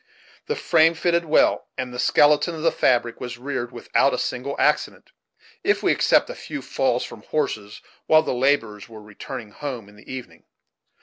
[0.47, 4.55] The frame fitted well; and the skeleton of the fabric was reared without a single
[4.57, 5.11] accident,
[5.63, 9.95] if we except a few falls from horses while the laborers were returning home in
[9.95, 10.45] the evening.